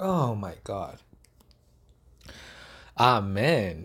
[0.00, 1.00] Oh my God!
[2.94, 3.82] Amen.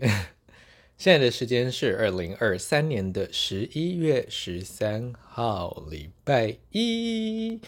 [0.96, 7.60] 现在的时间是二零二三年的十一月十三号，礼拜一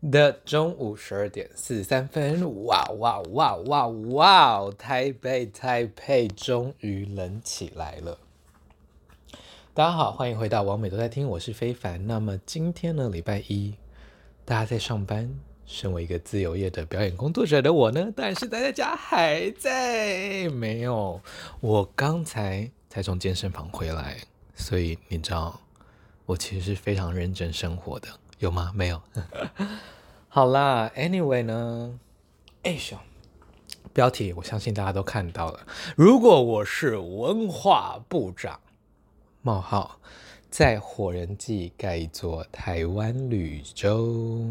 [0.00, 2.64] 的中午十二点四十三分。
[2.66, 4.70] 哇哇哇哇哇！
[4.70, 8.20] 台北台北终于冷起来了。
[9.74, 12.06] 大家好，欢迎回到王美都在听，我是非凡。
[12.06, 13.74] 那么今天呢，礼拜一，
[14.44, 15.40] 大家在上班。
[15.68, 21.20] 身为一个自由业的表演工作者的我呢，但是待在家还在没有。
[21.60, 24.16] 我刚才才从健身房回来，
[24.54, 25.60] 所以你知道，
[26.24, 28.08] 我其实是非常认真生活的，
[28.38, 28.72] 有吗？
[28.74, 29.00] 没有。
[30.30, 32.00] 好啦，Anyway 呢，
[32.62, 32.98] 哎呦，
[33.92, 35.66] 标题我相信大家都看到了。
[35.94, 38.58] 如果我是文化部长，
[39.42, 40.00] 冒号，
[40.48, 44.48] 在火人祭盖一座台湾绿洲。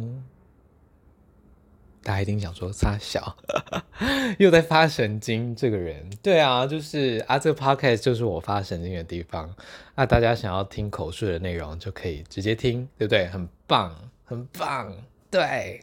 [2.07, 3.35] 大家一定想说三小
[4.39, 9.53] 又在发神经，这个人对啊，就是啊，这个 podcast 就是我发神经的地方。
[9.93, 13.27] 那大家想要听口述的内容，就可以直接听，对不对？
[13.27, 14.95] 很棒，很棒。
[15.29, 15.81] 对，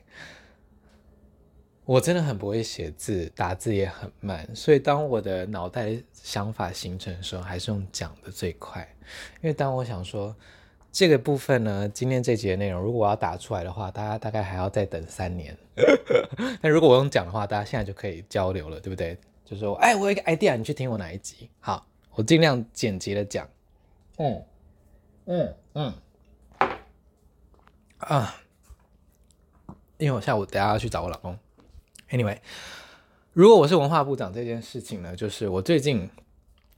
[1.84, 8.80] 我真的很不会写字，打字也很慢，所以当我的脑袋想法形成的时候，还是用讲的最快。
[9.42, 10.34] 因为当我想说。
[10.94, 15.58] 这个部分呢，今天这集的内容，如果我要打出来的话，大家大概还要再等三年。
[16.62, 19.18] 那如果我用讲的话，大家现在就可以交流了，对不对？
[19.44, 21.50] 就说，哎，我有一个 idea，你去听我哪一集？
[21.58, 23.48] 好，我尽量简洁的讲。
[24.18, 24.44] 嗯
[25.24, 25.92] 嗯嗯
[27.98, 28.36] 啊，
[29.98, 31.36] 因为我下午等下要去找我老公。
[32.10, 32.38] Anyway，
[33.32, 36.08] 如果我是文化部长这件事情呢，就是我最近。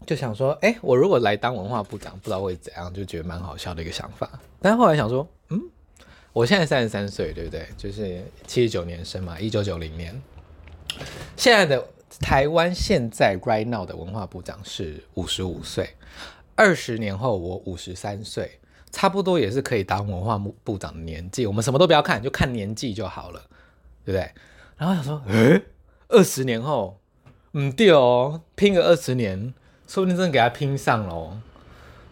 [0.04, 4.30] 就想说，哎、我如果来当文化部长，不知道会怎样，就觉得蛮好笑的一个想法。
[4.60, 5.60] 但是后来想说，嗯，
[6.32, 7.66] 我现在三十三岁，对不对？
[7.76, 10.20] 就是七十九年生嘛，一九九零年。
[11.36, 11.84] 现在的
[12.20, 15.90] 台湾现在 right now 的文化部长是五十五岁，
[16.54, 18.60] 二十年后我五十三岁，
[18.92, 21.46] 差不多也是可以当文化部部长的年纪。
[21.46, 23.40] 我们什么都不要看，就看年纪就好了，
[24.04, 24.30] 对不对？
[24.76, 25.60] 然后想说，哎，
[26.08, 27.00] 二十年后，
[27.54, 29.52] 嗯，对哦，拼个二十年。
[29.86, 31.40] 说不定真的给他拼上了。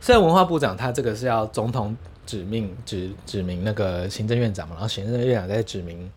[0.00, 1.96] 虽然文化部长他这个是要总统
[2.26, 6.10] 指命指指名那个行政院长嘛，然后行政院长再指名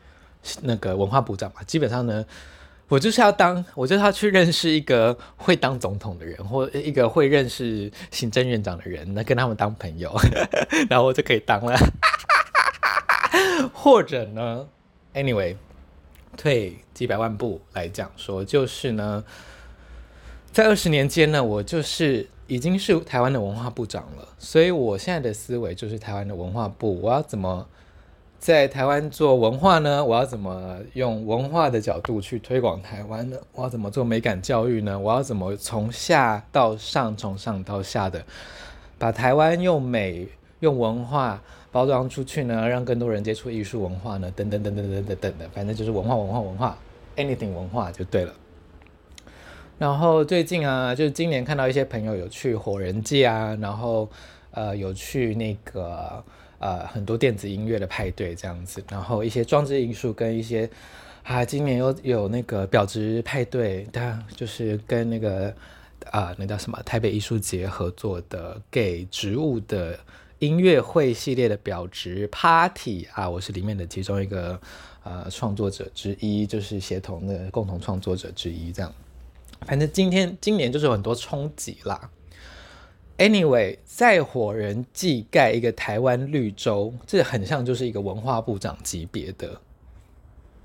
[0.62, 1.64] 那个文化部长嘛。
[1.64, 2.26] 基本上呢，
[2.90, 10.14] 我就是要当，我就是要去认识一个会当总统的人，或一个会认识行政院长的人，那跟他们当朋友，
[10.90, 11.78] 然后我就可以当了。
[13.74, 14.68] 或者呢
[15.14, 15.56] ，anyway，
[16.36, 19.24] 退几百万步来讲说，就是呢。
[20.58, 27.64] 在二十年间呢，我就是已经是台湾的文化部长了，所以我现在的思维就是台湾的文化部，我要怎么
[28.40, 30.04] 在台湾做文化呢？
[30.04, 33.38] 我要怎么用文化的角度去推广台湾呢？
[33.54, 34.98] 我要怎么做美感教育呢？
[34.98, 38.26] 我要怎么从下到上，从上到下的
[38.98, 40.28] 把台湾用美、
[40.62, 41.40] 用文化
[41.72, 42.68] 包装出去呢？
[42.68, 44.34] 让更多人接触艺术文化呢？
[44.36, 46.76] 等等等等等等等的，反正就是文化、文化、文化
[47.16, 48.34] ，anything 文化就对了。
[49.80, 54.10] 然后最近啊，就是今年看到一些朋友有去火人祭啊，然后
[54.50, 56.24] 呃有去那个
[56.58, 60.68] 呃很多电子音乐的派对这样子，然后一些装置艺术跟一些
[61.22, 65.54] 啊今年又有那个表质派对，它就是跟那个
[66.10, 69.96] 啊那叫什么台北艺术节合作的给植物的
[70.40, 74.60] 音乐会系列的表质 party 啊，我是里面的其中一个
[75.04, 78.92] 呃创作者之一，就是协同的共同创作者之一这样。
[79.66, 82.10] 反正今天今年就是有很多冲击啦。
[83.18, 89.60] Anyway，在火人祭盖一个台湾绿洲，这很像就是一个文化部长级别的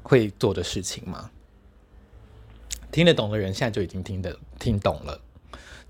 [0.02, 1.30] 会做的事情吗。
[2.90, 5.18] 听得懂的人现在就已经听得听懂了。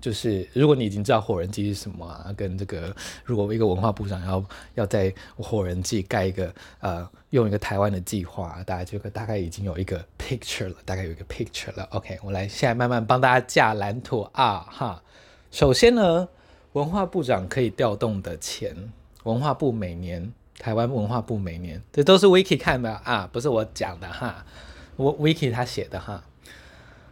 [0.03, 2.93] 就是如果你已经知道火人祭是什么啊，跟这个
[3.23, 11.87] 如果一个文化部长要要在火人祭盖一个呃用一个台湾的计划，大家这个大概已经有一个 picture 了，大概有一个 picture 了。
[11.91, 15.01] OK，我来现在慢慢帮大家架蓝图啊哈。
[15.51, 16.27] 首先呢，
[16.73, 18.75] 文化部长可以调动的钱，
[19.23, 24.45] 文化部每年台湾文化部每年这都是 Wiki 看的啊，不是我讲的哈，
[24.97, 26.21] 我 Wiki 他写的哈。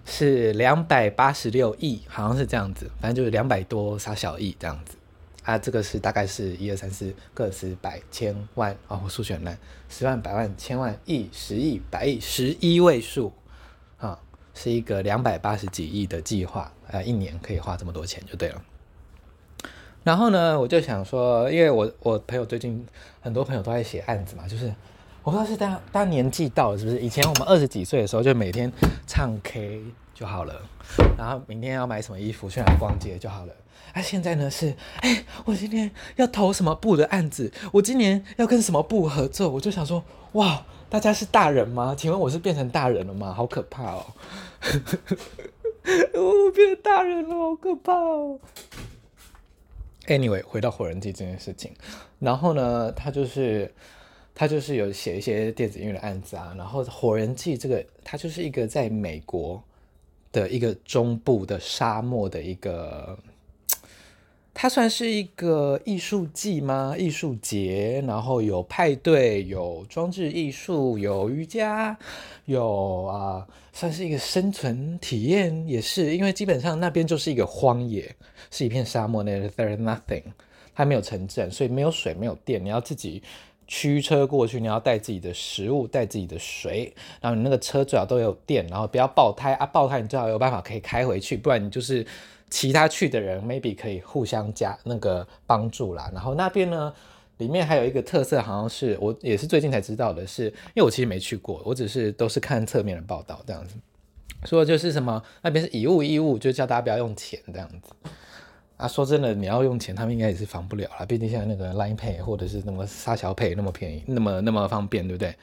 [0.05, 4.95] 是两百八十六亿，好像是这样子，反正就是两百多杀小亿这样子
[5.43, 5.57] 啊。
[5.57, 9.57] 这个是大概是一二三四个十百千万啊、哦，我数学很烂，
[9.89, 13.31] 十万百万千万亿十亿百亿十一位数
[13.97, 14.19] 啊，
[14.53, 18.61] 是一个两百八十几亿的计划啊，一年可以花这么多钱就对了。
[20.03, 22.83] 然后呢，我就想说，因为我我朋友最近
[23.21, 24.73] 很多朋友都在写案子嘛，就是
[25.23, 26.99] 我不知道是大家大家年纪到了是不是？
[26.99, 28.71] 以前我们二十几岁的时候就每天
[29.05, 29.83] 唱 K
[30.15, 30.61] 就好了，
[31.17, 33.53] 然后明天要买什么衣服去哪逛街就好了。
[33.93, 37.51] 啊，现在呢是，哎、我今天要投什么部的案子？
[37.73, 39.49] 我今年要跟什么部合作？
[39.49, 40.03] 我就想说，
[40.33, 41.93] 哇，大家是大人吗？
[41.95, 43.33] 请问我是变成大人了吗？
[43.33, 44.05] 好可怕哦！
[45.83, 48.39] 我变大人了，好可怕哦。
[50.07, 51.73] Anyway，回到火人祭这件事情，
[52.19, 53.73] 然后呢，他就是
[54.33, 59.61] 他就是有写一些电子音乐的案子啊，然后火人祭这个，它就是一个在美国
[60.31, 63.17] 的一个中部的沙漠的一个。
[64.53, 66.93] 它算是一个艺术季吗？
[66.99, 71.97] 艺术节，然后有派对，有装置艺术，有瑜伽，
[72.45, 78.13] 有啊，算是一个生存体验，也是因为基本上那边就是一个荒野，
[78.51, 80.23] 是一片沙漠，那 there's nothing，
[80.75, 83.23] 它没有城镇，所以没有水，没有电，你要自己
[83.71, 92.05] 驱车过去，你要带自己的食物，带自己的水，然后你那个车最好都有电，然后不要爆胎啊，爆胎你最好有办法可以开回去，不然你就是。
[92.53, 96.93] 其他去的人 maybe 可以互相加那个帮助啦，然后那边呢，
[97.37, 103.75] 里面还有一个特色，好像是我也是最近才知道的是，因为我其实没去过，我只是都是看侧面的报道这样子，
[104.43, 107.93] 说就是什么那边是以物易物，就叫大家不要用钱这样子。
[108.81, 115.35] 啊，说真的，你要用钱，他们应该也是防不了啦，毕竟现在那个 Line Pay 或者是那么沙小 Pay 那么便宜，那么那么方便，对不对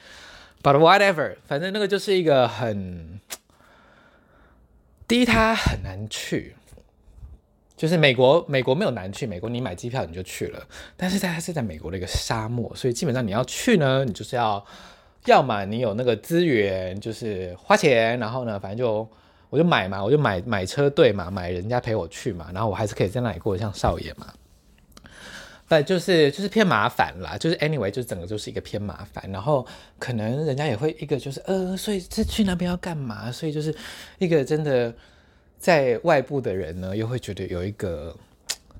[0.61, 3.19] ？But whatever，反正那个就是一个很，
[5.07, 6.55] 第一它很难去。
[7.77, 9.25] 就是美国，美国没有难去。
[9.25, 10.61] 美国你买机票你就去了，
[10.97, 14.61] 但是在它是在美国的一个沙漠，所以基本上你要去呢，你就是要，
[15.27, 19.09] 要么你有那个资源，就是花钱，然后呢，反正就
[19.49, 24.27] 我就买嘛，我就买买车队嘛，买人家陪我去嘛，然后我还是可以在那里过像少爷嘛。
[25.67, 29.65] 但就是就是偏麻烦啦，就是 anyway 就整个就是一个偏麻烦，然后
[29.97, 33.31] 可能人家也会一个就是呃，所以这去那边要干嘛？
[33.31, 33.75] 所以就是
[34.17, 34.93] 一个真的。
[35.61, 38.15] 在外部的人呢，又会觉得有一个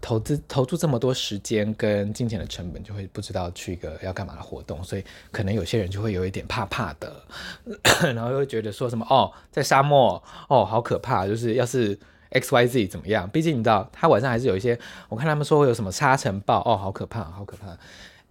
[0.01, 7.23] 投资投注这么多时间跟金钱的成本，就会不知道去一个要干嘛的活动，所以可能有些人就会有一点怕怕的，
[8.13, 11.97] 然后又会觉得说什么哦，在沙漠哦，好可怕，就是要是
[12.29, 13.29] X Y Z 怎么样？
[13.29, 14.79] 毕竟你知道，他晚上还是有一些，
[15.09, 17.77] 我看他们说会有什么沙尘暴哦，好可怕，好可怕。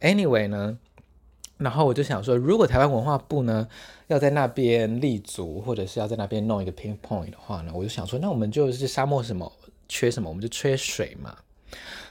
[0.00, 0.78] Anyway 呢？
[1.58, 3.66] 然后我就想说，如果台湾文化部呢
[4.06, 9.52] 要在那边立足，或者是要在那边弄一个 pinpoint 的话呢，我就想说，那我们就是沙漠什么
[9.88, 11.36] 缺什么，我们就缺水嘛。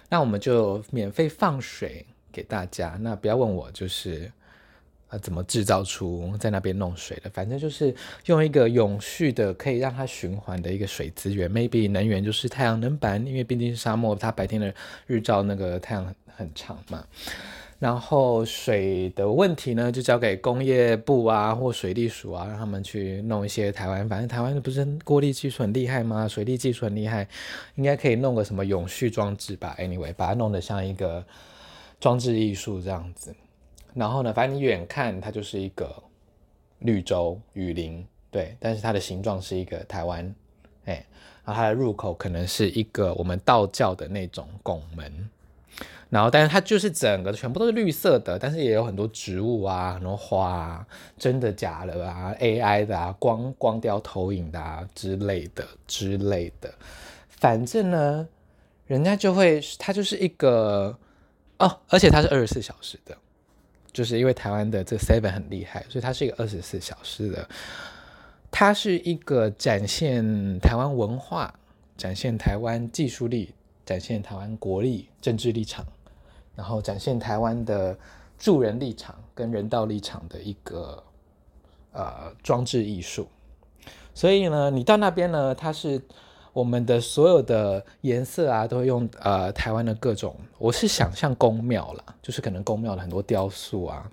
[0.10, 2.98] 那我们就免费放水给大家。
[3.02, 4.32] 那不要问我，就是
[5.10, 7.94] 呃怎么制造出在那边弄水的，反正就是
[8.26, 11.52] 用一个永续的，可以让它循环的一个水资源。
[11.52, 14.74] Maybe 能源就是太阳能板，因为毕竟是沙漠，它白天的
[15.06, 17.06] 日照那个太阳很很长嘛。
[17.80, 24.10] 然后水的问题呢，就交给工业部啊或水利署啊，让他们去弄一些台湾。
[24.10, 26.28] 反正台湾不是过滤技术很厉害吗？
[26.28, 27.28] 水利技术很厉害，
[27.76, 31.24] 应该可以弄个什么永续装置吧？Anyway，把它弄得像一个
[32.00, 33.36] 装置艺术这样子。
[33.94, 35.94] 然后呢，反正你远看它就是一个
[36.80, 40.34] 绿洲雨林，对，但是它的形状是一个台湾，
[40.86, 41.06] 哎，
[41.46, 45.30] 然后它的入口可能是一个我们道教的那种拱门。
[46.10, 50.88] 然后，但是它就是整个全部都是绿色的，但是也有很多植物啊，很多花啊，
[51.18, 55.68] 真的假的啊，AI 的啊，光光雕投影的啊之类的。
[55.86, 56.74] 之类的，
[57.28, 58.28] 反正呢，
[58.86, 60.98] 人家就会，它就是一个
[61.60, 63.18] 哦，而且它是二十四小时的，
[63.92, 67.50] 就是因为台湾的这个 Seven 很厉害，所以它是一个二十四小时的，
[68.50, 71.54] 它是一个展现台湾文化、
[71.98, 73.54] 展现台湾技术力、
[73.88, 75.84] 展现台湾国力、政治立场。
[76.58, 77.96] 然后展现台湾的
[78.36, 81.04] 助人立场跟人道立场的一个
[81.92, 83.28] 呃装置艺术，
[84.16, 86.02] 所以呢，你到那边呢，它是
[86.54, 94.10] 我们的所有的颜色啊，都会用呃台湾的各种，我是想象宫庙啦，就是可能宫庙的很多雕塑啊。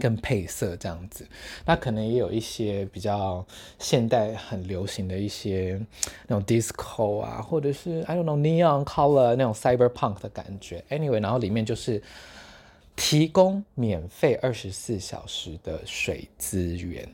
[0.00, 1.24] 跟配色这样子，
[1.64, 3.46] 那可能也有一些比较
[3.78, 5.80] 现代很流行的一些
[6.26, 10.84] 那种 disco 啊，或者是 I don't know neon color 那种 cyberpunk 的感觉。
[10.90, 12.02] Anyway，然后里面就是
[12.96, 17.08] 提供免费二十四小时的水资源。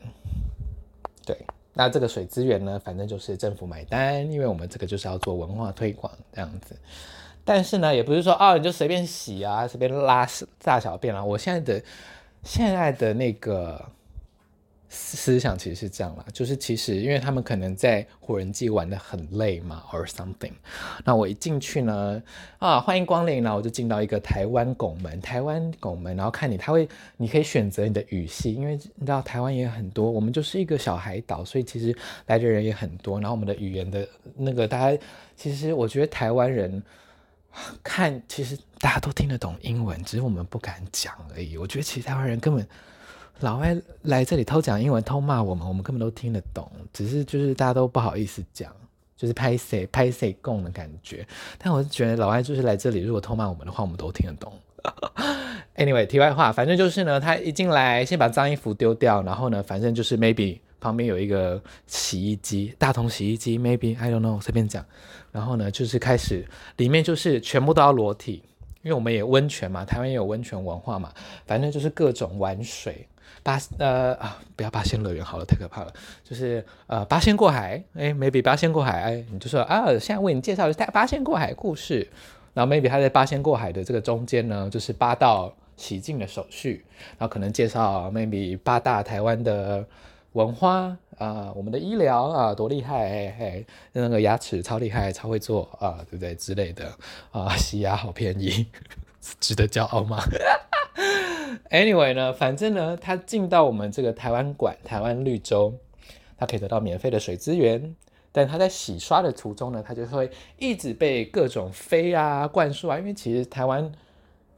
[1.23, 1.37] 对，
[1.73, 6.75] 那这个水资源呢，反正就是政府买单，因为我们这个就是要做文化推广这样子。
[7.45, 10.27] 但是呢，也不是说哦，你就随便洗啊，随便拉
[10.63, 11.23] 大小便啊。
[11.23, 11.83] 我现在的。
[12.43, 13.83] 现在的那个
[14.93, 20.51] 思想其实是这样啦，就是其实因为他们可能在火人季玩得很累嘛，or something。
[21.05, 22.21] 那我一进去呢，
[22.59, 31.95] 啊，欢迎光临，然后我就进到一个台湾拱门，台湾拱门，然后看你，他会，你可以选择你的语系，因为你知道台湾也很多，我们就是一个小海岛，所以其实
[32.27, 33.17] 来的人也很多。
[33.17, 34.05] 然后我们的语言的
[34.35, 34.97] 那个，大家
[35.37, 36.83] 其实我觉得台湾人
[37.83, 41.57] 看，其实大家都听得懂英文，只是我们不敢讲而已。
[41.57, 42.67] 我觉得其实台湾人根本。
[43.39, 48.71] 老外来这里偷讲英文、偷骂我们，我们根本都听得懂，只是就是大家都不好意思讲，
[49.17, 51.25] 就是拍谁拍谁共的感觉。
[51.57, 54.53] 但我是觉得老外就是来这里，如果偷骂我们的话，我们都听得懂。
[55.75, 64.85] Anyway，题外话，反正就是呢，他一进来先把脏衣服丢掉，然后呢，反正就是 maybe 旁边有一个洗衣机，大同洗衣机，maybe I don't know，随便讲。
[65.31, 66.45] 然后呢，就是开始
[66.75, 68.43] 里面就是全部都要裸体，
[68.81, 71.13] 因为我们也温泉嘛，台湾也有温泉文化嘛，
[71.45, 73.07] 反正就是各种玩水。
[73.43, 75.93] 八呃啊，不要八仙乐园好了，太可怕了。
[76.23, 82.07] 就是呃八仙过海，哎，maybe 八仙过海，哎，你就说啊，现在为你介绍的是八仙过海故事。
[82.53, 86.83] 然后 maybe 他在八仙过海的这个中间呢，就是八道洗净的手续，
[87.17, 89.87] 然后可能介绍 maybe 八大台湾的
[90.33, 96.91] 文化啊、我们的医疗啊多厉害，哎哎，那个牙齿超厉害，超会做啊，对不对之类的
[97.31, 98.65] 啊，洗牙好便宜，
[99.39, 100.17] 值得骄傲吗？
[101.69, 105.73] Anyway 呢，反正呢，他进到我们这个台湾馆、台湾绿洲，
[106.37, 107.95] 他可以得到免费的水资源。
[108.33, 112.97] 但他在洗刷的途中呢，他就会一直被各种飞啊、灌输啊。
[112.97, 113.91] 因为其实台湾，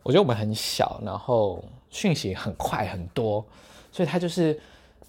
[0.03, 3.43] 我觉得我们很小，然后讯息很快很多，
[3.91, 4.59] 所以他就是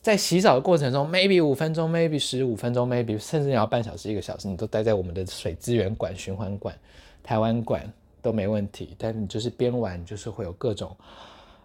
[0.04, 6.78] 在洗澡的过程中，maybe 五分钟，maybe 十五分钟，maybe 甚至你要半小时、一个小时，你都待在我们的水资源馆、循环馆、
[7.22, 8.94] 台湾馆都没问题。
[8.98, 10.94] 但你就是边玩，就是会有各种。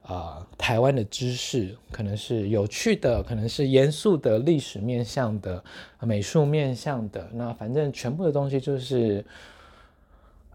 [0.04, 5.62] 啊、呃，台湾的知识可能是有趣的，可能是严肃的，历史面向的，
[6.00, 7.30] 美术面向的。
[7.34, 9.22] 那反正全部的东西就是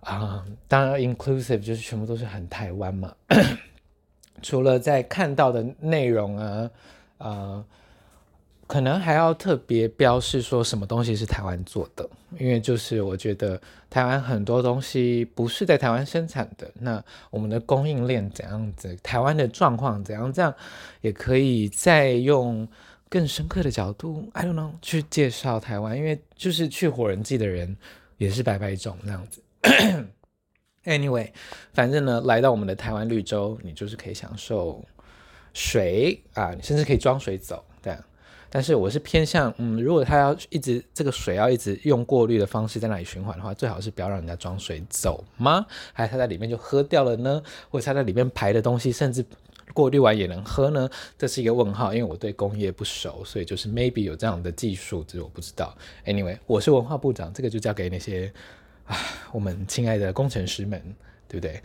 [0.00, 3.14] 啊、当然 inclusive 就是全部都是很台湾嘛。
[4.40, 6.70] 除了在看到的内容，啊、
[7.24, 7.64] 呃。
[8.66, 20.52] 可能还要特别标示说什么东西是台湾做的，因为就是我觉得台湾很多东西不是在台湾生产的，那我们的供应链怎样子，台湾的状况怎样，这样
[21.02, 22.66] 也可以再用
[23.10, 27.76] 更深刻的角度，I don't know 去介绍台湾，因为就是去火人祭的人
[28.16, 29.42] 也是白白种那样子。
[30.84, 31.30] Anyway，
[31.74, 34.82] 反正呢，来到我们的台湾绿洲，你就是可以享受
[35.54, 37.98] 水啊，你甚至可以装水走，这样。
[38.50, 45.66] 但是我是偏向，嗯，如果他要一直这个水要一直用过滤的方式在那里循环的话，最好是不要让人家装水走吗？
[45.92, 47.42] 还是他在里面就喝掉了呢？
[47.68, 49.24] 或者他在里面排的东西，甚至
[49.72, 50.88] 过滤完也能喝呢？
[51.18, 55.76] 这是一个问号，因为我对工业不熟，所以就是 maybe 有这样的技术，只是我不知道。
[56.04, 58.32] Anyway，我是文化部长，这个就交给那些
[58.84, 58.96] 啊
[59.32, 60.80] 我们亲爱的工程师们，
[61.26, 61.60] 对不对？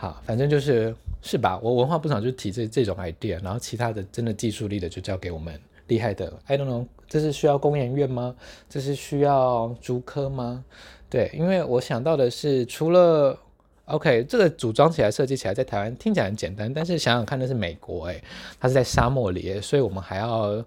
[0.00, 1.60] 好，反正就是是吧？
[1.62, 5.60] 我文化部长就提这这种 idea，然后其他的真的技术力的就交给我们。
[5.88, 8.34] 厉害的，I don't know，这是需要工研院吗？
[8.66, 10.64] 这是需要竹科吗？
[11.10, 13.38] 对，因为我想到的是，除了
[13.84, 18.24] OK，这个组装起来、设计起来，在台湾听起来很简单，但是想想看，那是美国诶，
[18.58, 20.64] 它是在沙漠里，所以我们还要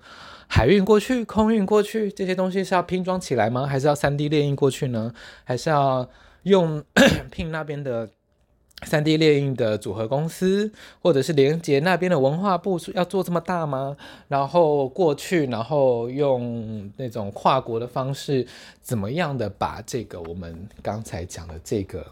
[0.48, 3.66] 海运过去、空运过去，这些东西是要拼装起来吗？
[3.66, 5.12] 还是要 3D 列印过去呢？
[5.44, 6.08] 还是要
[6.44, 6.84] 用
[7.32, 8.08] 聘那边的？
[8.86, 10.72] 三 D 列印的组合公司，
[11.02, 13.96] 或者是连接那边的文化部，要做这么大吗？
[14.28, 18.46] 然后过去，然后用那种跨国的方式，
[18.82, 22.06] 怎么样的把这个我们刚才讲的这个，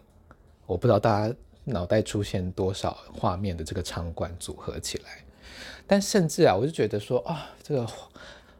[0.65, 1.35] 我不知道大家
[1.65, 5.03] 脑袋出现多少画面的这个场馆组合起来。
[5.85, 7.87] 但甚至啊，我就觉得说啊，这个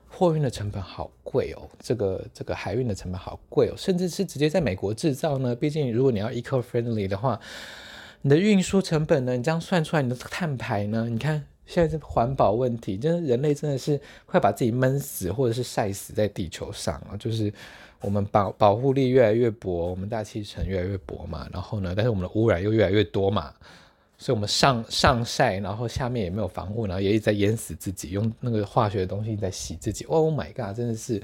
[0.10, 5.56] 货运的成本好贵哦，这个这个海运的成本好贵哦，甚至是直接在美国制造呢。
[5.56, 7.40] 毕竟如果你要 eco-friendly 的话。
[8.24, 9.36] 你的运输成本呢？
[9.36, 11.08] 你这样算出来，你的碳排呢？
[11.10, 17.18] 你看现在这环保问题，真的人类真的是快把自己闷死，或者是晒死在地球上啊！
[17.18, 17.52] 就是
[18.00, 21.48] 我们保保护力越来越薄，我们大气层越来越薄嘛。
[21.52, 23.52] 然后呢，但是我们的污染又越来越多嘛，
[24.18, 30.06] 所以我们上上晒，然后下面也没有防护，然后也一直在淹死自己，用那个化学的东西在洗自己。
[30.06, 30.76] Oh my god！
[30.76, 31.20] 真的是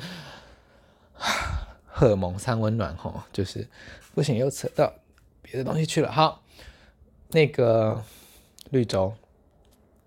[1.86, 3.68] 荷尔蒙三温暖吼，就是
[4.16, 4.92] 不行，又扯到
[5.44, 6.12] 别的东西去了。
[6.12, 6.42] 好。
[7.30, 8.04] 那个
[8.70, 9.14] 绿洲，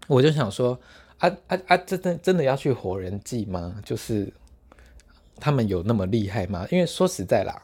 [0.07, 0.79] 我就想说，
[1.19, 1.77] 啊啊啊！
[1.77, 3.81] 真的真的要去火人祭吗？
[3.85, 4.33] 就是
[5.37, 6.67] 他们有那么厉害吗？
[6.71, 7.63] 因为说实在啦，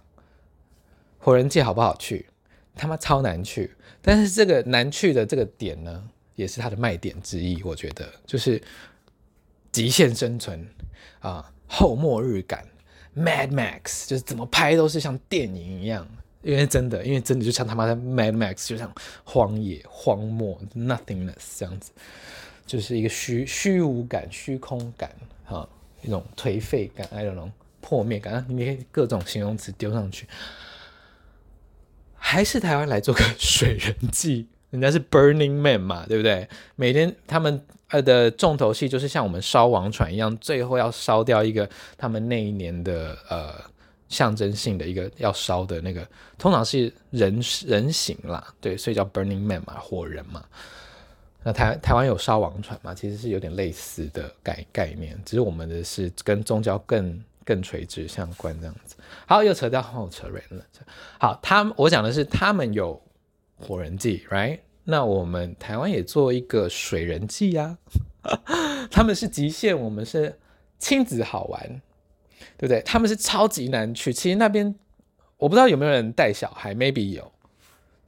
[1.19, 2.27] 火人祭好不好去？
[2.75, 3.75] 他妈超难去。
[4.03, 7.61] 但是这个难去的这个点呢，也是它的卖点之一。
[7.63, 8.63] 我觉得，就是
[9.73, 10.65] 极限生存
[11.21, 12.65] 啊，后末日感
[13.17, 16.07] ，Mad Max 就是怎么拍都是像电影一样，
[16.47, 18.91] 因为真的，因为真的就像他妈的 Mad Max，就像
[19.25, 21.91] 荒野、荒漠、nothingness 这样子，
[22.65, 25.11] 就是一个虚虚无感、虚空感，
[25.45, 25.69] 哈、啊，
[26.03, 27.51] 一种颓废感还有那种
[27.81, 30.29] 破灭感，你可以各种形容词丢上去，
[32.15, 34.47] 还是台湾来做个水人祭。
[34.71, 36.49] 人家是 Burning Man 嘛，对不对？
[36.75, 43.55] 每天他们呃的重头戏就是像我们烧王船一样，最后要烧掉一个他们那一年的呃
[44.09, 46.07] 象征性的一个要烧的那个，
[46.39, 50.45] 通常是人人形啦，对，所以叫 Burning Man 嘛，火人嘛。
[51.43, 58.97] 那台台湾有烧王船嘛，其实是有点类似的概概念，只是我们的是跟宗教更更垂直相关这样子。
[59.27, 60.65] 好，又扯到后扯远了。
[61.19, 63.01] 好，他我讲的是他们有。
[63.59, 64.59] 火人祭，right？
[64.85, 67.79] 那我们台湾也做一个水人祭呀、
[68.21, 68.39] 啊。
[68.93, 70.39] 他们是极限，我们是
[70.79, 71.81] 亲子好玩，
[72.57, 72.81] 对不对？
[72.83, 74.13] 他们是超级难去。
[74.13, 74.75] 其实那边
[75.39, 77.33] 我不知道有没有人带小孩，maybe 有。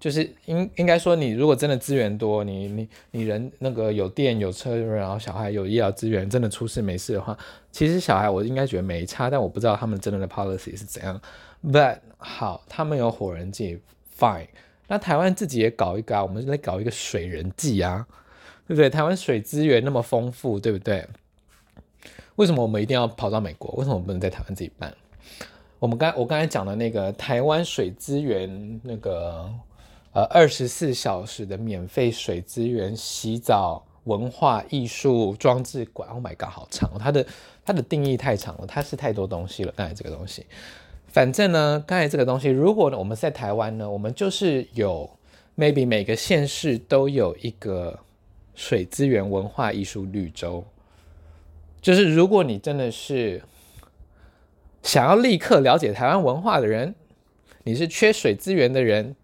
[0.01, 7.37] 就是应应该说，你如果真的资源多，你你你人那个有电有车，然后小孩有医疗资源，真的出事没事的话，
[7.73, 9.29] 其实小孩我应该觉得没差。
[9.29, 11.21] 但我不知道他们真的的 policy 是怎样。
[11.65, 13.81] But 好，他们有火人计
[14.17, 14.47] ，fine。
[14.87, 18.07] 那台湾自己也搞一个啊，我们来搞一个水人计啊，
[18.69, 18.89] 对不对？
[18.89, 21.05] 台湾水资源那么丰富，对不对？
[22.37, 23.71] 为什么我们一定要跑到美国？
[23.73, 24.95] 为什么我们不能在台湾自己办？
[25.79, 29.49] 我们刚我刚才讲的那个台湾水资源，那个
[30.13, 37.27] 呃二十四小时的免费水资源洗澡文化艺术装置馆，Oh my god，好长，它的
[37.65, 39.73] 它的定义太长了，它是太多东西了。
[39.77, 40.47] 刚才这个东西。
[41.07, 45.09] 反正呢，刚才这个东西，如果我们在台湾呢，我们就是有
[45.57, 47.99] maybe 每个县市都有一个
[48.55, 50.65] 水资源文化艺术绿洲，
[51.81, 53.43] 就是如果你真的是
[54.83, 56.95] 想要立刻了解台湾文化的人，
[57.65, 59.15] 你是缺水资源的人，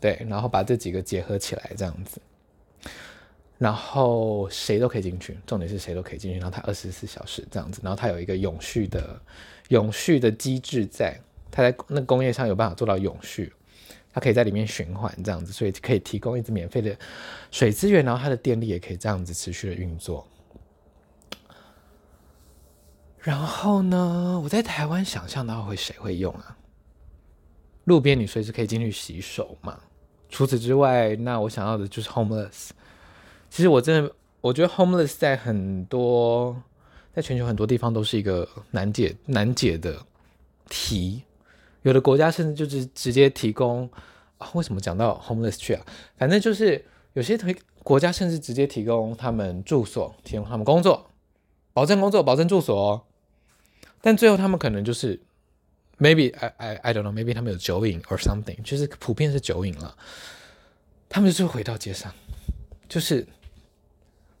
[0.00, 2.20] 对，然后把这几个结合起来这样子，
[3.58, 9.20] 然后谁都可以进去，重点是谁都可以进去，然后它二十四小时这样子，然后它有一个永续的。
[9.70, 11.18] 永续的机制在，
[11.50, 13.52] 它在那工业上有办法做到永续，
[14.12, 16.96] 它可以在里面循环这样子，所以可以提供一直免费的
[17.50, 20.24] 水资源，然后它的电力也可以这样子持续的运作。
[23.26, 26.56] 然后呢，我在台湾想象到会谁会用啊？
[27.82, 29.80] 路边你随时可以进去洗手嘛。
[30.28, 32.68] 除此之外，那我想要的就是 homeless。
[33.50, 36.62] 其实我真的，我觉得 homeless 在很多。
[37.12, 40.00] 在全球很多地方都是一个难解难解的
[40.68, 41.24] 题，
[41.82, 43.90] 有的国家甚至就是直接提供，
[44.38, 45.84] 啊，为什么讲到 homeless 去啊？
[46.16, 46.84] 反正就是
[47.14, 51.10] 有些推国家甚至直接提供他们住所，提供他们工作，
[51.72, 53.04] 保证工作，保证住所。
[54.06, 55.20] 但最后他们可能就是
[55.98, 59.96] maybe I I I don't know maybe 他们有酒瘾 or something，就是普遍是酒瘾了。
[61.08, 62.14] 他们就回到街上，
[62.88, 63.26] 就是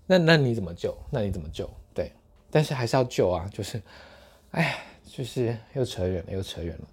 [0.06, 0.96] 那那你怎么救？
[1.10, 1.68] 那你怎么救？
[1.92, 2.12] 对
[2.48, 3.50] 但是还是要救啊！
[3.52, 3.82] 就是，
[4.52, 6.86] 哎，就是又扯远了，又扯远了。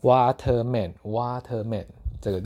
[0.00, 1.84] Waterman，Waterman，
[2.22, 2.42] 这个，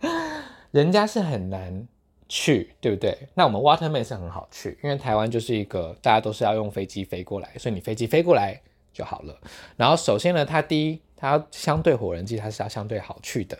[0.72, 1.86] 人家是很难
[2.28, 3.16] 去，对不对？
[3.34, 8.60] 那我们 Waterman 是很好去，因为台湾就是一个大家都是要用飞机飞过来，所以你飞机飞过来
[8.92, 9.38] 就好了。
[9.76, 13.58] 然后首先呢，它第一，它相对火人机，它是要相对好去的。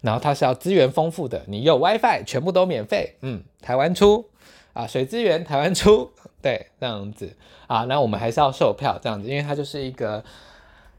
[0.00, 3.16] 然后它是要资源丰富的，你有 WiFi，全部都免费。
[3.22, 4.30] 嗯，台湾出
[4.72, 6.12] 啊，水资源台湾出。
[6.40, 10.24] 对，这样子啊，那我们还是要售票这样子，因为它就是一个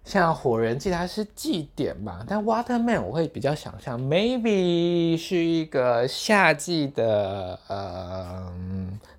[0.04, 2.24] 像火人祭，它是祭典嘛。
[2.28, 8.52] 但 Waterman 我会比较想象，maybe 是一个夏季的呃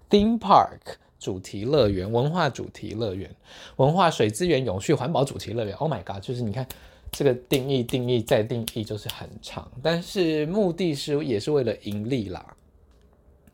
[0.09, 3.31] theme park 主题乐园，文化主题乐园，
[3.77, 5.75] 文化水资源永续环保主题乐园。
[5.77, 6.66] Oh my god，就是你看
[7.12, 12.45] 这个定义，定义再定义，就是很长，但是目的是也是为了盈利啦，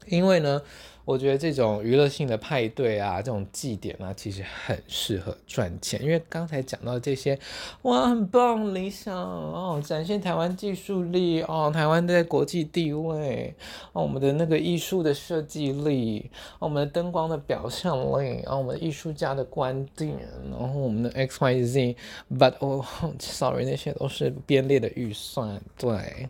[0.09, 0.61] 因为呢。
[1.07, 6.03] 我觉得这种娱乐性的派对啊，这种祭典啊，其实很适合赚钱。
[6.03, 7.39] 因为刚才讲到这些，
[7.83, 13.55] 哇，很棒，理想哦，展现台湾技术力哦，台湾在国际地位
[13.93, 20.19] 哦，我们的那个艺术的设计力，哦，我们的灯光的表现力，哦，我们艺术家的观点，
[20.51, 22.85] 然后我们的 X Y Z，But 哦
[23.21, 26.29] ，sorry，那些都是编列的预算，对。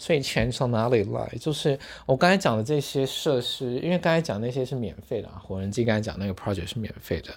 [0.00, 1.28] 所以钱从哪里来？
[1.38, 7.28] 就是我刚才讲的这些设施，因为刚才讲那些是免费的啊，火人机刚才讲那个 project 是免费的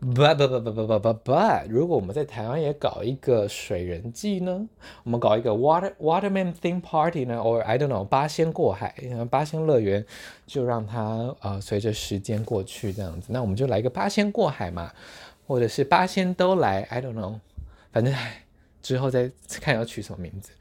[0.00, 4.66] ，But but but but but but but，如果我们在台湾也搞一个水人祭呢？
[5.02, 8.94] 我们搞一个 water waterman theme party 呢？Or I don't know，八仙过海，
[9.30, 10.06] 八仙乐园
[10.46, 13.28] 就让它呃随着时间过去这样子。
[13.30, 14.90] 那我们就来一个八仙过海嘛，
[15.46, 17.38] 或者是八仙都来，I don't know，
[17.92, 18.14] 反正
[18.80, 20.52] 之后再看要取什么名字。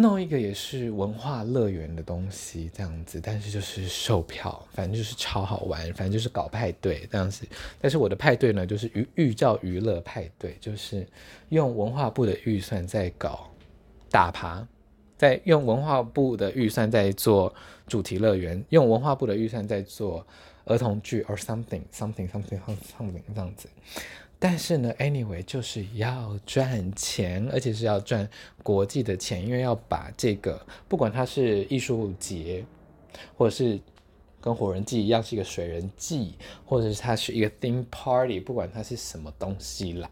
[0.00, 7.46] 弄一个也是文化乐园的东西，这样子，但是就是售票，反正就是超好玩，反正就是搞派对这样子。
[7.82, 11.06] 但是我的派对呢，就是寓寓教于乐派对，就是
[11.50, 13.50] 用文化部的预算在搞
[14.10, 14.66] 打趴，
[15.18, 17.54] 在用文化部的预算在做
[17.86, 20.26] 主题乐园，用文化部的预算在做
[20.64, 23.68] 儿童剧，or something something something something 这样子。
[24.42, 28.26] 但是呢，anyway，就是要赚钱，而且是要赚
[28.62, 32.64] 国际的钱，因为要把这个，不管它是艺术节，
[33.36, 33.78] 或者是
[34.40, 40.08] 跟火人祭一样是一个水人祭，或者是它是一个 theme party，不管它是什么东西啦，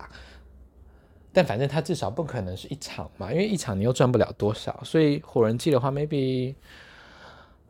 [1.33, 6.55] 但反正它至少不可能是一场嘛，因为一场你又赚不了多少，所以火人祭的话，maybe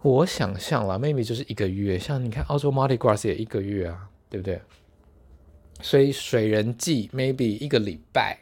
[0.02, 4.60] 我想象了，maybe 就是一个月，像你看澳洲 Mardi Gras 也一个月啊，对不对？
[5.80, 8.36] 所以水人祭 maybe 一个礼拜、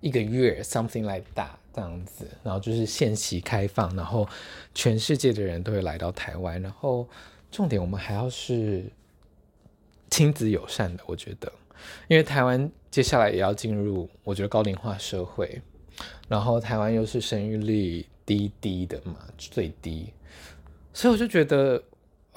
[0.00, 4.28] 一个月，something like that 这样子，然后就是限期开放，然后
[4.74, 7.08] 全世界的人都会来到台湾，然后
[7.50, 8.84] 重点我们还要是
[10.10, 11.52] 亲子友善的，我觉得，
[12.08, 15.60] 因为台湾接下来也要进入我觉得高龄化社会，
[16.28, 20.12] 然后台湾又是生育率低低的嘛，最低，
[20.92, 21.82] 所以我就觉得。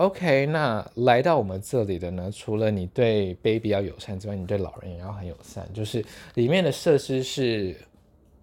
[0.01, 5.71] OK，那来到我们这里的呢，除了你对 baby 要友善之外，你对老人也要很友善。
[5.75, 7.67] 就是里面的设施是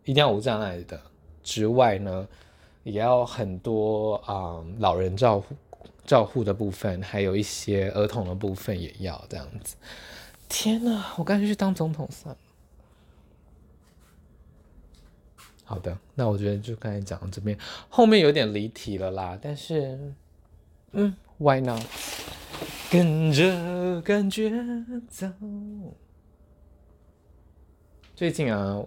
[0.05, 1.01] 一定要无障碍的
[1.43, 2.29] 之外呢，
[2.85, 5.57] 也要很多啊、老人照护
[6.07, 9.75] 照护的部分，还有一些儿童的部分也要这样子。
[10.49, 12.41] 天哪，我干脆去当总统算了。
[15.65, 19.99] 好的，那我觉得就刚才讲到这边，后面有点离题了啦，但是
[20.93, 21.17] 嗯。
[21.39, 21.83] Why not？
[22.91, 24.51] 跟着感觉
[25.09, 25.31] 走。
[28.17, 28.83] 最近啊，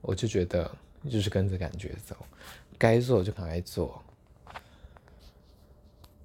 [0.00, 0.68] 我就觉得
[1.08, 2.16] 就是跟着感觉走，
[2.76, 4.02] 该做就赶快做。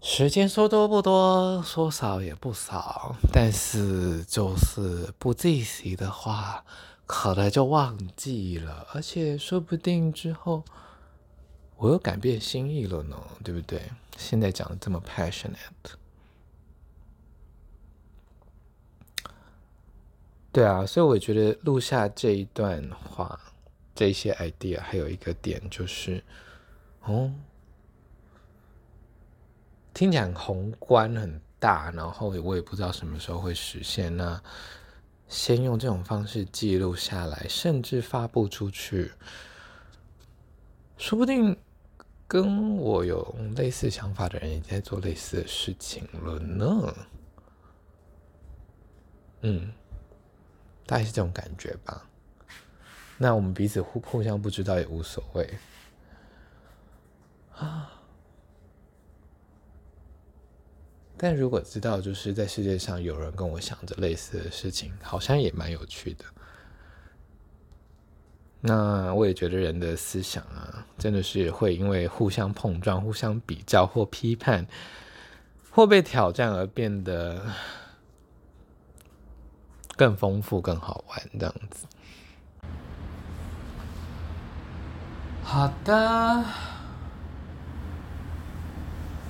[0.01, 6.65] 时间说多不多，说少也不少，但是就是不记习的话，
[7.05, 10.63] 可能就忘记了，而且说不定之后。
[11.81, 13.81] 我又改变心意了呢，对不对？
[14.15, 15.55] 现在讲的这么 passionate，
[20.51, 23.39] 对啊，所以我觉得录下这一段话，
[23.95, 26.23] 这些 idea，还有一个点就是，
[27.05, 27.33] 哦，
[29.91, 34.15] 听起来宏观很大，然后我也不知道什么时候会实现。
[34.15, 34.39] 那
[35.27, 39.11] 先用这种方式记录下来，甚至发布出去，
[40.95, 41.57] 说不定。
[42.31, 46.95] 跟我有类似想法的人也在做类似的事情了呢。
[49.41, 49.73] 嗯，
[50.85, 52.07] 大概是这种感觉吧。
[53.17, 55.53] 那我们彼此互互相不知道也无所谓
[57.57, 57.91] 啊。
[61.17, 66.23] 但如果知道，就是在世界上有人跟我想着类似的事情，好像也蛮有趣的。
[68.63, 74.67] 那我也觉得人的思想啊，真的是会因为互相碰撞、互相比较或批判，
[75.71, 77.41] 或被挑战而变得
[79.95, 81.87] 更丰富、更好玩这样子。
[85.43, 86.43] 好的，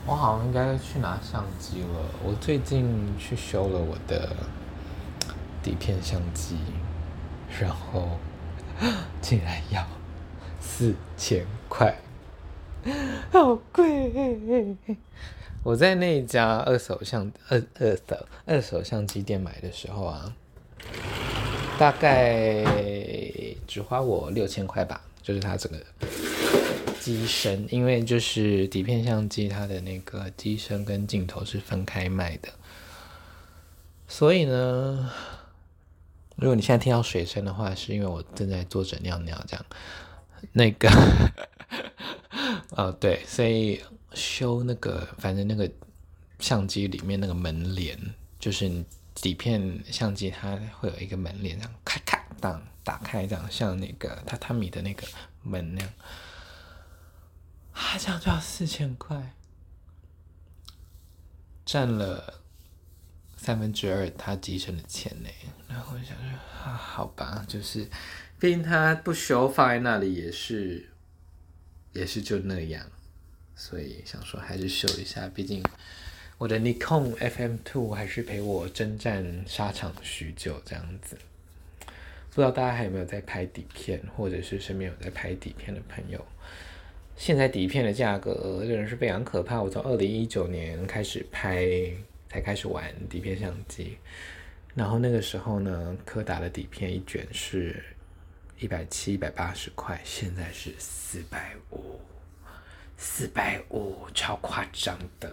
[0.06, 2.04] 我好像应该去拿相机了。
[2.22, 4.36] 我最近去修了我的
[5.64, 6.58] 底片相机，
[7.62, 8.20] 然后。
[9.22, 9.86] 竟然要
[10.60, 11.96] 四千块，
[13.32, 14.76] 好贵！
[15.64, 20.34] 我在那家二手相二二手二手相机店买的时候啊，
[21.78, 22.64] 大概
[23.68, 25.78] 只花我六千块吧，就是它整个
[27.00, 32.50] 机身，因为就是底片相机它的那个机身跟镜头是分开卖的，
[34.08, 35.12] 所以呢。
[36.42, 39.64] 如果你现在听到水声的话，是因为我正在坐着尿尿，这样。
[40.54, 40.90] 那个，
[42.76, 43.80] 呃，对，所以
[44.14, 45.72] 修那个，反正那个
[46.40, 47.96] 相机里面那个门帘，
[48.40, 55.06] 就是底片相机，它会有一个门帘，这样咔咔当打开，这样像那个榻榻米的那个
[55.44, 55.90] 门那样。
[57.74, 59.36] 啊，这样就要四千块，
[61.64, 62.41] 占了
[63.42, 65.30] 三分之二他集成的钱呢。
[65.68, 67.88] 然后我想说，啊，好吧，就是，
[68.40, 70.88] 毕竟他不修放在那里也是，
[71.92, 72.86] 也是就那样，
[73.56, 75.64] 所以想说还是修一下，毕竟
[76.38, 81.18] 我的 Nikon FM2 还是陪我征战沙场许久这样子。
[81.88, 86.24] 不知道大家还有没有在拍底片，或者是身边有在拍底片的朋友？
[87.18, 89.60] 现在底片的价格真的是非常可怕。
[89.60, 91.68] 我从二零一九年开始拍，
[92.32, 93.98] 才开始玩底片相机，
[94.74, 97.84] 然后那个时候呢，柯达的底片一卷是
[98.58, 102.00] 一百七、一百八十块，现在是四百五，
[102.96, 105.30] 四百五，超夸张的。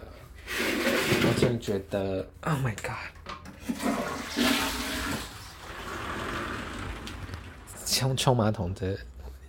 [0.49, 3.13] 我真的觉得，Oh my God！
[7.85, 8.99] 像冲马桶的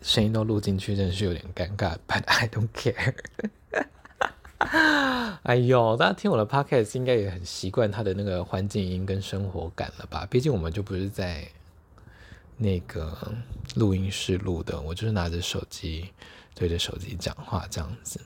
[0.03, 1.97] 声音都录进去，真的是有点尴尬。
[2.07, 3.15] But I don't care。
[5.43, 10.27] 哎呦，大家听我的 podcast 应该也很习惯它的那个环境音跟生活感了吧？
[10.31, 11.47] 毕竟我们就不是在
[12.57, 13.17] 那个
[13.75, 16.09] 录音室录的，我就是拿着手机
[16.55, 18.21] 对着手机讲话这样子。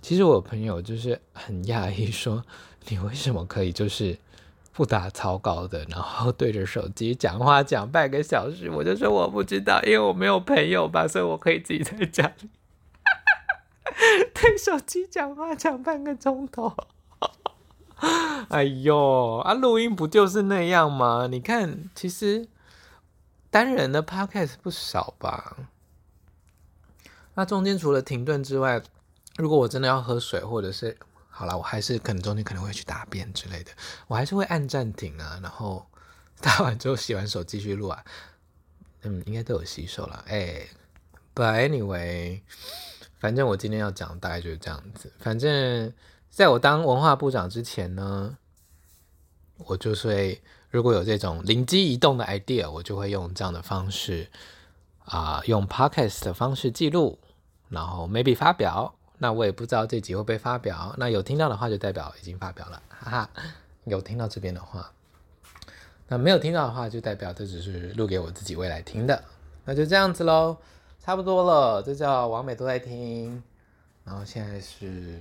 [0.00, 2.44] 其实我朋友就是很讶异，说
[2.88, 4.18] 你为什么可以就是。
[4.76, 12.48] 不打草稿的，然后对着手机讲话讲半个小时，我就说我不知道，因为我没有朋友吧，所以我可以自己在家里
[14.34, 16.74] 对手机讲话讲半个钟头。
[18.48, 21.26] 哎呦，啊，录音不就是那样吗？
[21.30, 22.48] 你看，其实
[23.50, 25.56] 单人的 podcast 不少吧？
[27.34, 28.82] 那中间除了停顿之外，
[29.36, 30.96] 如果我真的要喝水或者是。
[31.36, 33.72] 好了，我还是可能中间可能会去大便之类的，
[34.06, 35.84] 我还是会按暂停啊，然后
[36.40, 38.04] 打完之后洗完手继续录啊。
[39.02, 40.22] 嗯，应该都有洗手了。
[40.28, 40.68] 哎、欸
[41.34, 42.40] ，But anyway，
[43.24, 45.10] 反正我今天要讲大概就是这样子。
[45.18, 45.90] 反正
[46.28, 48.36] 在我当文化部长之前呢，
[49.56, 54.28] 我就是会如果有这种灵机一动的 idea，我就会用这样的方式
[55.06, 57.18] 啊、用 podcast 的方式记录，
[57.70, 58.94] 然后 maybe 发表。
[59.16, 63.30] 那我也不知道这集会被发表，那有听到的话就代表已经发表了，哈哈。
[63.84, 64.92] 有听到这边的话，
[66.08, 69.24] 那没有听到的话就代表这只是录给我自己未来听的，
[69.64, 70.58] 那就这样子喽，
[71.04, 71.82] 差不多了。
[71.82, 73.42] 这叫网美都在听，
[74.04, 75.20] 然后现在是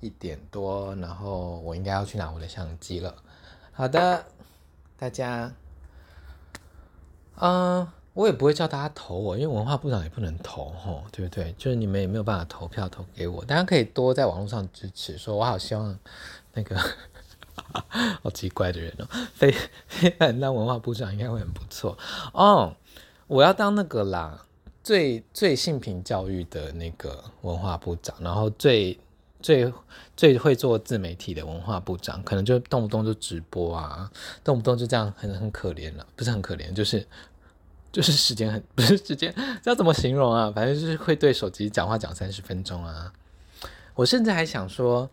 [0.00, 3.14] 一点多，然后我应该要去拿我的相机了。
[3.72, 4.26] 好的，
[4.98, 5.50] 大家，
[7.36, 7.88] 嗯。
[8.14, 11.50] 我也不会叫大家投我，因为文化部长也不能投吼，对不对？
[11.56, 15.98] 就是你们也没有办法投票投给我，大家可以多在网络上支持，说我好希望
[16.52, 16.78] 那个
[18.22, 19.50] 好奇怪的人哦， 非
[19.88, 21.96] 非凡当文化部长应该会很不错
[22.34, 22.76] 哦。
[23.28, 24.44] 我要当那个啦，
[24.82, 28.98] 最最性平教育的那个文化部长，然后最
[29.40, 29.72] 最
[30.16, 34.10] 最会做自媒体的文化部长，可能就动不动就直播啊，
[34.42, 37.06] 动不动就这样很很可怜了，不是很可怜，就是。
[37.92, 39.30] 就是时间很 不是时间，
[39.62, 40.50] 这要怎么形容啊？
[40.50, 43.12] 反正就是会对手机讲话讲三十分钟啊。
[43.94, 45.10] 我甚至还想说，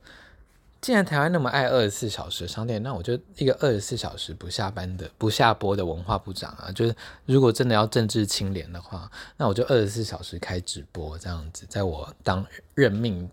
[0.82, 6.72] 既然台湾那么爱二十四小时商店，那我就一个二十四小时不下班的、不下播的文化部长啊。
[6.72, 11.66] 就是如果真的要政治清廉的话，那我就二十四小时开直播这样子。
[11.68, 13.30] 在我当任命，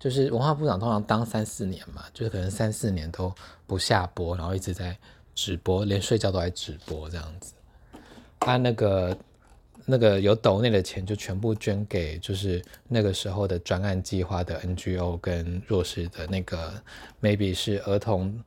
[0.00, 3.32] 就是文化部长通常当三四年嘛，就是可能三四年都
[3.68, 4.98] 不下播，然后一直在
[5.34, 7.52] 直播，连睡觉都在直播这样子。
[8.40, 9.16] 他那个
[9.86, 16.72] 那个有抖内的钱就全部捐给，就是那个时候的专案计划的 NGO 跟弱势的那个
[17.20, 18.42] ，maybe 是儿童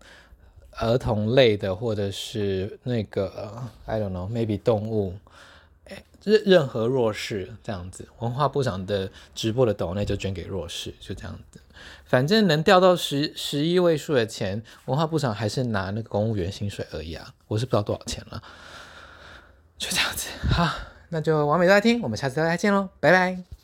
[0.72, 5.14] 儿童类的，或者是那个 I don't know，maybe 动物，
[6.24, 8.08] 任任何弱势这样子。
[8.20, 11.60] 文化部长的直播的抖内就捐给弱势，就这样子。
[12.06, 18.42] 反正能调到十十一位数的钱，文化部长还是拿那个公务员薪水而已啊，我是不知道多少钱了。
[19.78, 20.76] 就这样子，哈，
[21.14, 23.63] 那就完美都在听，我们下次再见喽，拜拜。